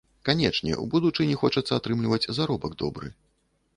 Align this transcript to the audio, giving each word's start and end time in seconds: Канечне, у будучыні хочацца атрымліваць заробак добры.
Канечне, 0.27 0.71
у 0.83 0.85
будучыні 0.93 1.37
хочацца 1.41 1.73
атрымліваць 1.77 2.29
заробак 2.41 2.71
добры. 2.85 3.07